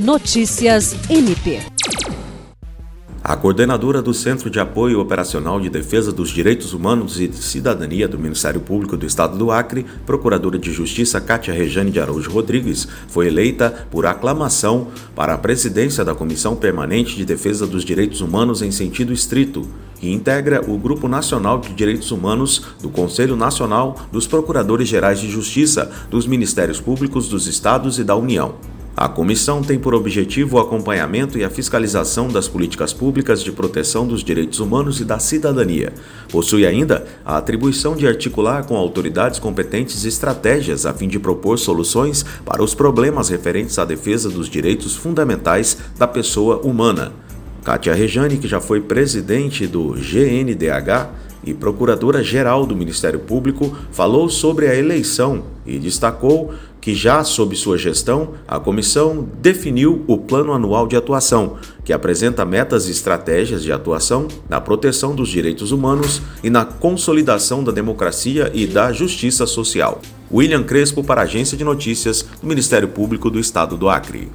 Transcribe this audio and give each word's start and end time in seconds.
Notícias 0.00 0.96
MP. 1.10 1.60
A 3.22 3.36
coordenadora 3.36 4.00
do 4.00 4.14
Centro 4.14 4.48
de 4.48 4.58
Apoio 4.58 4.98
Operacional 4.98 5.60
de 5.60 5.68
Defesa 5.68 6.10
dos 6.10 6.30
Direitos 6.30 6.72
Humanos 6.72 7.20
e 7.20 7.28
de 7.28 7.36
Cidadania 7.36 8.08
do 8.08 8.18
Ministério 8.18 8.62
Público 8.62 8.96
do 8.96 9.04
Estado 9.04 9.36
do 9.36 9.50
Acre, 9.50 9.84
Procuradora 10.06 10.58
de 10.58 10.72
Justiça 10.72 11.20
Cátia 11.20 11.52
Rejane 11.52 11.90
de 11.90 12.00
Araújo 12.00 12.30
Rodrigues, 12.30 12.88
foi 13.08 13.26
eleita 13.26 13.86
por 13.90 14.06
aclamação 14.06 14.88
para 15.14 15.34
a 15.34 15.38
presidência 15.38 16.02
da 16.02 16.14
Comissão 16.14 16.56
Permanente 16.56 17.14
de 17.14 17.26
Defesa 17.26 17.66
dos 17.66 17.84
Direitos 17.84 18.22
Humanos 18.22 18.62
em 18.62 18.70
sentido 18.70 19.12
estrito, 19.12 19.68
que 19.96 20.10
integra 20.10 20.64
o 20.66 20.78
Grupo 20.78 21.08
Nacional 21.08 21.58
de 21.58 21.74
Direitos 21.74 22.10
Humanos 22.10 22.62
do 22.80 22.88
Conselho 22.88 23.36
Nacional 23.36 24.00
dos 24.10 24.26
Procuradores 24.26 24.88
Gerais 24.88 25.20
de 25.20 25.28
Justiça 25.30 25.92
dos 26.08 26.26
Ministérios 26.26 26.80
Públicos 26.80 27.28
dos 27.28 27.46
Estados 27.46 27.98
e 27.98 28.02
da 28.02 28.16
União. 28.16 28.54
A 28.96 29.08
comissão 29.08 29.62
tem 29.62 29.78
por 29.78 29.94
objetivo 29.94 30.56
o 30.56 30.60
acompanhamento 30.60 31.38
e 31.38 31.44
a 31.44 31.48
fiscalização 31.48 32.28
das 32.28 32.48
políticas 32.48 32.92
públicas 32.92 33.42
de 33.42 33.52
proteção 33.52 34.06
dos 34.06 34.22
direitos 34.22 34.58
humanos 34.58 35.00
e 35.00 35.04
da 35.04 35.18
cidadania. 35.18 35.92
Possui 36.30 36.66
ainda 36.66 37.06
a 37.24 37.36
atribuição 37.38 37.94
de 37.94 38.06
articular 38.06 38.64
com 38.66 38.76
autoridades 38.76 39.38
competentes 39.38 40.04
estratégias 40.04 40.84
a 40.84 40.92
fim 40.92 41.08
de 41.08 41.18
propor 41.18 41.58
soluções 41.58 42.24
para 42.44 42.62
os 42.62 42.74
problemas 42.74 43.28
referentes 43.28 43.78
à 43.78 43.84
defesa 43.84 44.28
dos 44.28 44.48
direitos 44.48 44.96
fundamentais 44.96 45.78
da 45.96 46.06
pessoa 46.06 46.58
humana. 46.58 47.12
Kátia 47.64 47.94
Rejane, 47.94 48.38
que 48.38 48.48
já 48.48 48.60
foi 48.60 48.80
presidente 48.80 49.66
do 49.66 49.94
GNDH, 49.94 51.20
e 51.42 51.54
procuradora-geral 51.54 52.66
do 52.66 52.76
Ministério 52.76 53.18
Público, 53.18 53.74
falou 53.90 54.28
sobre 54.28 54.68
a 54.68 54.74
eleição 54.74 55.44
e 55.64 55.78
destacou 55.78 56.52
que 56.80 56.94
já 56.94 57.22
sob 57.22 57.54
sua 57.54 57.76
gestão, 57.76 58.34
a 58.48 58.58
comissão 58.58 59.28
definiu 59.40 60.04
o 60.06 60.16
Plano 60.16 60.52
Anual 60.52 60.86
de 60.86 60.96
Atuação, 60.96 61.56
que 61.84 61.92
apresenta 61.92 62.44
metas 62.44 62.88
e 62.88 62.90
estratégias 62.90 63.62
de 63.62 63.72
atuação 63.72 64.28
na 64.48 64.60
proteção 64.60 65.14
dos 65.14 65.28
direitos 65.28 65.72
humanos 65.72 66.22
e 66.42 66.50
na 66.50 66.64
consolidação 66.64 67.62
da 67.62 67.72
democracia 67.72 68.50
e 68.54 68.66
da 68.66 68.92
justiça 68.92 69.46
social. 69.46 70.00
William 70.32 70.62
Crespo 70.62 71.02
para 71.02 71.22
a 71.22 71.24
Agência 71.24 71.56
de 71.56 71.64
Notícias 71.64 72.24
do 72.40 72.46
Ministério 72.46 72.88
Público 72.88 73.30
do 73.30 73.38
Estado 73.38 73.76
do 73.76 73.88
Acre. 73.88 74.30